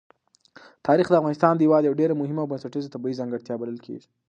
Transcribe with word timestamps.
تاریخ 0.87 1.07
د 1.09 1.13
افغانستان 1.21 1.53
هېواد 1.63 1.83
یوه 1.83 1.99
ډېره 2.01 2.13
مهمه 2.21 2.41
او 2.43 2.49
بنسټیزه 2.51 2.93
طبیعي 2.95 3.19
ځانګړتیا 3.19 3.53
بلل 3.61 3.79
کېږي. 3.85 4.07